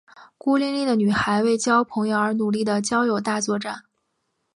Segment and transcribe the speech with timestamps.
[0.35, 3.83] 孤零零女孩为交朋友而努力的交友大作战。